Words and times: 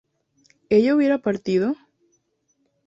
¿ellas 0.69 0.95
hubieron 0.95 1.21
partido? 1.21 1.75